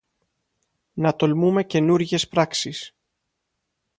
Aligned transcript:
να 0.93 1.15
τολμούμε 1.15 1.63
καινούργιες 1.63 2.27
πράξεις 2.27 2.95